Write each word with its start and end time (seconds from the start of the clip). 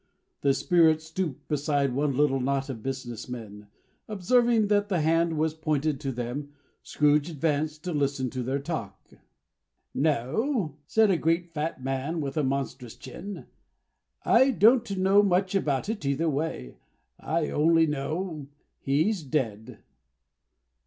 The 0.41 0.55
Spirit 0.55 0.99
stopped 0.99 1.47
beside 1.47 1.93
one 1.93 2.17
little 2.17 2.39
knot 2.39 2.69
of 2.71 2.81
business 2.81 3.29
men. 3.29 3.67
Observing 4.07 4.65
that 4.65 4.89
the 4.89 5.01
hand 5.01 5.37
was 5.37 5.53
pointed 5.53 5.99
to 5.99 6.11
them, 6.11 6.53
Scrooge 6.81 7.29
advanced 7.29 7.83
to 7.83 7.93
listen 7.93 8.31
to 8.31 8.41
their 8.41 8.57
talk. 8.57 9.11
"No," 9.93 10.73
said 10.87 11.11
a 11.11 11.17
great 11.17 11.53
fat 11.53 11.83
man 11.83 12.19
with 12.19 12.35
a 12.35 12.43
monstrous 12.43 12.95
chin, 12.95 13.45
"I 14.25 14.49
don't 14.49 14.97
know 14.97 15.21
much 15.21 15.53
about 15.53 15.87
it 15.87 16.03
either 16.03 16.31
way. 16.31 16.77
I 17.19 17.51
only 17.51 17.85
know 17.85 18.47
he's 18.79 19.21
dead." 19.21 19.83